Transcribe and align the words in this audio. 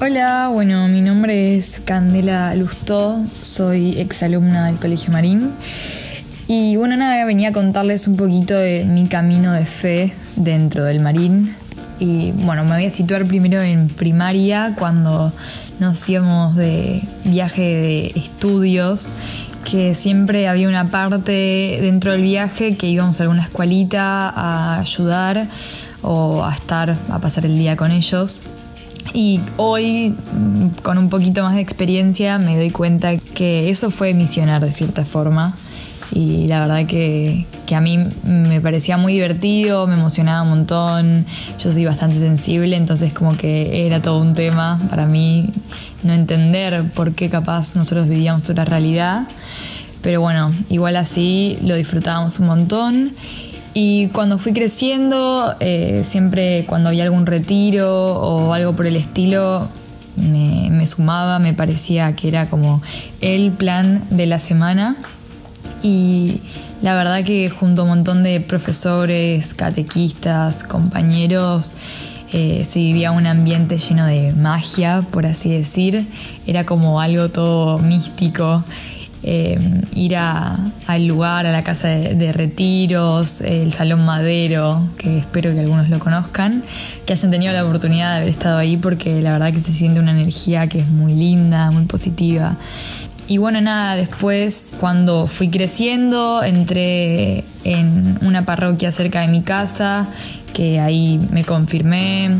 Hola, 0.00 0.48
bueno, 0.52 0.86
mi 0.86 1.00
nombre 1.00 1.56
es 1.56 1.80
Candela 1.84 2.54
Lustó, 2.54 3.20
soy 3.42 3.98
exalumna 3.98 4.66
del 4.66 4.76
Colegio 4.76 5.12
Marín. 5.12 5.50
Y 6.46 6.76
bueno, 6.76 6.96
nada, 6.96 7.26
venía 7.26 7.48
a 7.48 7.52
contarles 7.52 8.06
un 8.06 8.14
poquito 8.16 8.54
de 8.54 8.84
mi 8.84 9.08
camino 9.08 9.52
de 9.52 9.66
fe 9.66 10.14
dentro 10.36 10.84
del 10.84 11.00
Marín. 11.00 11.56
Y 11.98 12.30
bueno, 12.30 12.62
me 12.62 12.76
voy 12.76 12.86
a 12.86 12.92
situar 12.92 13.24
primero 13.24 13.60
en 13.60 13.88
primaria, 13.88 14.76
cuando 14.78 15.32
nos 15.80 16.08
íbamos 16.08 16.54
de 16.54 17.02
viaje 17.24 17.62
de 17.62 18.12
estudios, 18.14 19.12
que 19.68 19.96
siempre 19.96 20.46
había 20.46 20.68
una 20.68 20.92
parte 20.92 21.78
dentro 21.80 22.12
del 22.12 22.22
viaje 22.22 22.76
que 22.76 22.86
íbamos 22.86 23.18
a 23.18 23.24
alguna 23.24 23.42
escuelita 23.42 24.28
a 24.28 24.78
ayudar 24.78 25.48
o 26.02 26.44
a 26.44 26.54
estar, 26.54 26.94
a 27.10 27.18
pasar 27.18 27.46
el 27.46 27.58
día 27.58 27.74
con 27.76 27.90
ellos. 27.90 28.38
Y 29.14 29.40
hoy, 29.56 30.10
mm, 30.10 30.82
con 30.82 30.98
un 30.98 31.08
poquito 31.08 31.42
más 31.42 31.54
de 31.54 31.60
experiencia, 31.60 32.38
me 32.38 32.56
doy 32.56 32.70
cuenta 32.70 33.16
que 33.16 33.70
eso 33.70 33.90
fue 33.90 34.14
misionar 34.14 34.64
de 34.64 34.72
cierta 34.72 35.04
forma. 35.04 35.54
Y 36.12 36.46
la 36.46 36.60
verdad 36.60 36.86
que, 36.86 37.46
a 37.74 37.80
mí 37.80 37.98
me 38.24 38.60
parecía 38.60 38.96
muy 38.96 39.12
divertido, 39.12 39.86
me 39.86 39.94
emocionaba 39.94 40.42
un 40.42 40.48
montón. 40.50 41.26
Yo 41.58 41.70
soy 41.70 41.84
bastante 41.84 42.18
sensible, 42.18 42.76
entonces 42.76 43.12
como 43.12 43.36
que 43.36 43.86
era 43.86 44.00
todo 44.00 44.18
un 44.18 44.32
tema 44.32 44.80
para 44.88 45.06
mí 45.06 45.50
no 46.02 46.12
entender 46.14 46.90
por 46.94 47.14
qué 47.14 47.28
capaz 47.28 47.74
nosotros 47.74 48.08
vivíamos 48.08 48.48
otra 48.48 48.64
realidad. 48.64 49.28
Pero 50.00 50.20
bueno, 50.20 50.50
igual 50.70 50.96
así 50.96 51.58
lo 51.62 51.74
disfrutábamos 51.74 52.38
un 52.38 52.46
montón. 52.46 53.12
Y 53.74 54.08
cuando 54.08 54.38
fui 54.38 54.52
creciendo, 54.52 55.54
eh, 55.60 56.02
siempre 56.04 56.64
cuando 56.66 56.88
había 56.88 57.04
algún 57.04 57.26
retiro 57.26 58.14
o 58.14 58.52
algo 58.52 58.74
por 58.74 58.86
el 58.86 58.96
estilo, 58.96 59.68
me, 60.16 60.86
sumaba, 60.86 61.38
me 61.38 61.52
parecía 61.52 62.14
que 62.16 62.28
era 62.28 62.48
como 62.50 62.82
el 63.20 63.52
plan 63.52 64.04
de 64.10 64.26
la 64.26 64.40
semana. 64.40 64.96
Y 65.82 66.40
la 66.82 66.94
verdad 66.94 67.24
que 67.24 67.50
junto 67.50 67.82
a 67.82 67.84
un 67.84 67.90
montón 67.90 68.22
de 68.22 68.40
profesores, 68.40 69.54
catequistas, 69.54 70.64
compañeros, 70.64 71.72
eh, 72.32 72.66
se 72.68 72.80
vivía 72.80 73.10
un 73.10 73.26
ambiente 73.26 73.78
lleno 73.78 74.06
de 74.06 74.32
magia, 74.32 75.02
por 75.10 75.24
así 75.24 75.50
decir. 75.50 76.06
Era 76.46 76.66
como 76.66 77.00
algo 77.00 77.28
todo 77.28 77.78
místico 77.78 78.64
Em, 79.30 79.82
ir 79.94 80.16
al 80.16 81.06
lugar, 81.06 81.44
a 81.44 81.52
la 81.52 81.62
casa 81.62 81.88
de, 81.88 82.32
retiros, 82.32 83.42
el 83.42 83.72
Salón 83.72 84.06
Madero, 84.06 84.88
que 84.96 85.18
espero 85.18 85.52
que 85.52 85.60
algunos 85.60 85.90
lo 85.90 85.98
conozcan, 85.98 86.62
que 87.04 87.12
hayan 87.12 87.30
tenido 87.30 87.52
la 87.52 87.62
oportunidad 87.62 88.12
de 88.12 88.16
haber 88.16 88.28
estado 88.30 88.56
ahí 88.56 88.78
porque 88.78 89.20
la 89.20 89.32
verdad 89.32 89.52
que 89.52 89.60
se 89.60 89.72
siente 89.72 90.00
una 90.00 90.12
energía 90.12 90.66
que 90.66 90.78
es 90.78 90.88
muy 90.88 91.12
linda, 91.12 91.70
muy 91.70 91.84
positiva. 91.84 92.56
Y 93.26 93.36
bueno, 93.36 93.60
nada, 93.60 93.96
después 93.96 94.72
cuando 94.80 95.26
fui 95.26 95.50
creciendo, 95.50 96.42
entré 96.42 97.44
en 97.64 98.18
una 98.22 98.46
parroquia 98.46 98.92
cerca 98.92 99.20
de 99.20 99.28
mi 99.28 99.42
casa, 99.42 100.06
que 100.54 100.80
ahí 100.80 101.20
me 101.30 101.44
confirmé, 101.44 102.30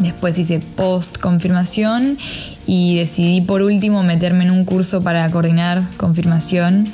después 0.00 0.38
hice 0.38 0.60
post 0.60 1.18
confirmación 1.18 2.18
y 2.66 2.98
decidí 2.98 3.40
por 3.40 3.62
último 3.62 4.02
meterme 4.02 4.44
en 4.44 4.50
un 4.50 4.64
curso 4.64 5.02
para 5.02 5.30
coordinar 5.30 5.82
confirmación. 5.96 6.86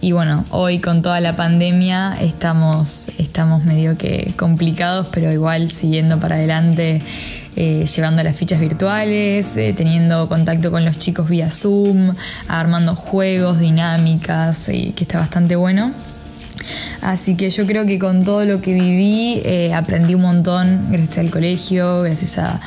Y 0.00 0.12
bueno, 0.12 0.44
hoy 0.50 0.80
con 0.80 1.00
toda 1.00 1.20
la 1.20 1.34
pandemia 1.34 2.14
estamos, 2.20 3.10
estamos 3.18 3.64
medio 3.64 3.96
que 3.96 4.34
complicados, 4.36 5.08
pero 5.10 5.32
igual 5.32 5.70
siguiendo 5.70 6.20
para 6.20 6.34
adelante, 6.34 7.00
eh, 7.56 7.86
llevando 7.86 8.22
las 8.22 8.36
fichas 8.36 8.60
virtuales, 8.60 9.56
eh, 9.56 9.72
teniendo 9.74 10.28
contacto 10.28 10.70
con 10.70 10.84
los 10.84 10.98
chicos 10.98 11.28
vía 11.28 11.50
Zoom, 11.50 12.14
armando 12.48 12.96
juegos, 12.96 13.60
dinámicas, 13.60 14.66
que 14.66 14.92
está 14.94 15.20
bastante 15.20 15.56
bueno. 15.56 15.92
Así 17.04 17.34
que 17.34 17.50
yo 17.50 17.66
creo 17.66 17.84
que 17.84 17.98
con 17.98 18.24
todo 18.24 18.46
lo 18.46 18.62
que 18.62 18.72
viví 18.72 19.42
eh, 19.44 19.74
aprendí 19.74 20.14
un 20.14 20.22
montón 20.22 20.86
gracias 20.90 21.18
al 21.18 21.30
colegio, 21.30 22.00
gracias 22.00 22.38
a, 22.38 22.60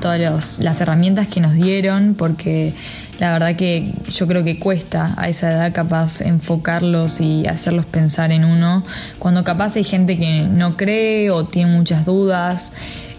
todas 0.00 0.58
las 0.58 0.80
herramientas 0.80 1.28
que 1.28 1.40
nos 1.40 1.54
dieron, 1.54 2.14
porque 2.18 2.74
la 3.20 3.32
verdad 3.32 3.54
que 3.54 3.92
yo 4.12 4.26
creo 4.26 4.42
que 4.42 4.58
cuesta 4.58 5.14
a 5.16 5.28
esa 5.28 5.52
edad 5.52 5.72
capaz 5.72 6.20
enfocarlos 6.20 7.20
y 7.20 7.46
hacerlos 7.46 7.86
pensar 7.86 8.32
en 8.32 8.44
uno, 8.44 8.82
cuando 9.20 9.44
capaz 9.44 9.76
hay 9.76 9.84
gente 9.84 10.18
que 10.18 10.42
no 10.42 10.76
cree 10.76 11.30
o 11.30 11.44
tiene 11.44 11.70
muchas 11.70 12.04
dudas, 12.04 12.72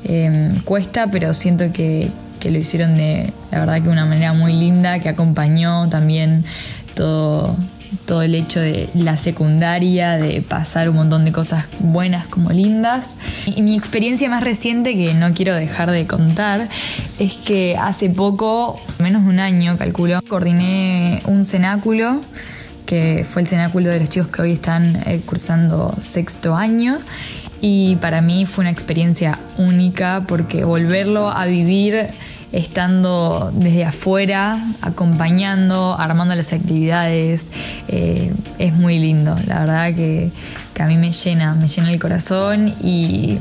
em, 0.04 0.60
cuesta, 0.60 1.08
pero 1.10 1.34
siento 1.34 1.72
que, 1.72 2.12
que 2.42 2.52
lo 2.52 2.60
hicieron 2.60 2.98
de 2.98 3.32
la 3.50 3.62
verdad 3.62 3.82
que 3.82 3.90
una 3.90 4.06
manera 4.06 4.34
muy 4.34 4.52
linda, 4.52 5.00
que 5.00 5.08
acompañó 5.08 5.88
también 5.88 6.44
todo 6.96 7.56
todo 8.06 8.22
el 8.22 8.36
hecho 8.36 8.60
de 8.60 8.90
la 8.94 9.18
secundaria, 9.18 10.18
de 10.18 10.42
pasar 10.42 10.90
un 10.90 10.98
montón 10.98 11.26
de 11.26 11.32
cosas 11.32 11.66
buenas 11.80 12.28
como 12.28 12.52
lindas. 12.52 13.16
Y 13.46 13.62
mi 13.62 13.76
experiencia 13.76 14.30
más 14.30 14.44
reciente, 14.44 14.96
que 14.96 15.14
no 15.14 15.34
quiero 15.34 15.56
dejar 15.56 15.92
de 15.92 16.08
contar, 16.08 16.70
es 17.20 17.34
que 17.36 17.78
hace 17.78 18.10
poco, 18.10 18.80
menos 19.00 19.24
de 19.24 19.30
un 19.30 19.40
año 19.40 19.78
calculo, 19.78 20.22
coordiné 20.28 21.22
un 21.26 21.46
cenáculo 21.46 22.22
que 22.86 23.24
fue 23.30 23.44
el 23.44 23.48
cenáculo 23.48 23.90
de 23.90 24.00
los 24.00 24.10
chicos 24.10 24.30
que 24.30 24.42
hoy 24.42 24.54
están 24.54 24.96
eh, 25.06 25.22
cursando 25.24 25.96
sexto 26.02 26.56
año. 26.56 27.00
Y 27.62 27.98
para 27.98 28.22
mí 28.22 28.48
fue 28.48 28.64
una 28.64 28.72
experiencia 28.72 29.38
única 29.58 30.24
porque 30.28 30.64
volverlo 30.64 31.30
a 31.30 31.46
vivir 31.46 32.08
estando 32.52 33.52
desde 33.54 33.86
afuera, 33.86 34.60
acompañando, 34.82 35.98
armando 35.98 36.36
las 36.36 36.54
actividades. 36.54 37.48
Eh, 37.88 38.34
es 38.58 38.74
muy 38.74 39.00
lindo, 39.00 39.36
la 39.48 39.60
verdad 39.60 39.94
que, 39.96 40.32
a 40.80 40.86
mí 40.86 40.98
me 40.98 41.12
llena, 41.12 41.56
me 41.56 41.68
llena 41.68 41.92
el 41.92 42.00
corazón 42.00 42.74
y 42.82 43.38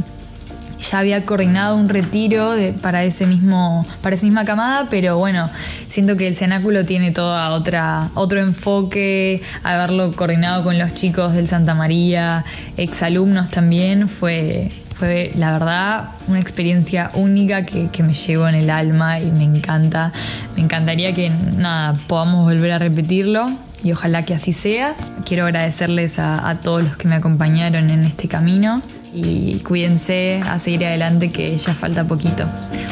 ya 0.91 0.99
había 0.99 1.25
coordinado 1.25 1.77
un 1.77 1.89
retiro 1.89 2.55
para 2.83 3.05
ese 3.05 3.27
mismo 3.27 3.87
para 4.03 4.17
esa 4.17 4.27
misma 4.27 4.45
camada 4.45 4.89
pero 4.91 5.19
bueno 5.19 5.49
siento 5.89 6.17
que 6.17 6.27
el 6.27 6.37
cenáculo 6.37 6.85
tiene 6.85 7.11
toda 7.11 7.51
otra 7.51 8.11
otro 8.15 8.41
enfoque 8.41 9.43
haberlo 9.63 10.13
coordinado 10.17 10.65
con 10.65 10.79
los 10.79 10.95
chicos 10.95 11.33
del 11.33 11.49
Santa 11.49 11.75
María 11.75 12.45
exalumnos 12.77 13.51
también 13.51 14.09
fue 14.09 14.71
fue, 14.99 15.31
la 15.37 15.53
verdad, 15.53 16.09
una 16.27 16.41
experiencia 16.41 17.11
única 17.15 17.65
que, 17.65 18.03
me 18.03 18.15
llevo 18.15 18.49
en 18.49 18.57
el 18.57 18.71
alma 18.71 19.21
y 19.21 19.31
me 19.31 19.45
encanta. 19.45 20.13
Me 20.57 20.63
encantaría 20.63 21.15
que, 21.15 21.31
nada, 21.31 21.95
podamos 22.07 22.45
volver 22.45 22.73
a 22.73 22.79
repetirlo 22.79 23.51
y 23.83 23.93
ojalá 23.93 24.25
que 24.25 24.35
así 24.35 24.53
sea. 24.53 24.97
Quiero 25.25 25.45
agradecerles 25.45 26.19
a, 26.19 26.49
a 26.49 26.57
todos 26.61 26.83
los 26.83 26.97
que 26.97 27.07
me 27.07 27.15
acompañaron 27.15 27.91
en 27.91 28.05
este 28.05 28.27
camino 28.27 28.83
y 29.13 29.61
cuídense 29.61 30.41
a 30.47 30.59
seguir 30.59 30.85
adelante 30.85 31.31
que 31.31 31.57
ya 31.57 31.75
falta 31.75 32.05
poquito. 32.05 32.45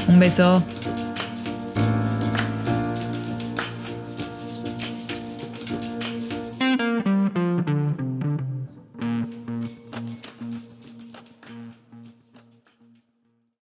Un 0.08 0.18
beso. 0.18 0.62